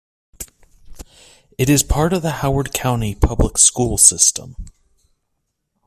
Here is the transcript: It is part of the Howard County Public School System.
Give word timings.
It 1.59 1.69
is 1.69 1.83
part 1.83 2.11
of 2.11 2.23
the 2.23 2.31
Howard 2.41 2.73
County 2.73 3.13
Public 3.13 3.59
School 3.59 3.99
System. 3.99 4.55